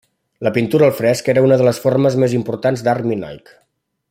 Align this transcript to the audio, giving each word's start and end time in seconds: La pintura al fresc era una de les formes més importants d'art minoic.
La 0.45 0.51
pintura 0.53 0.87
al 0.91 0.95
fresc 0.99 1.29
era 1.33 1.43
una 1.47 1.59
de 1.63 1.67
les 1.67 1.81
formes 1.85 2.17
més 2.25 2.33
importants 2.39 2.85
d'art 2.89 3.07
minoic. 3.13 3.53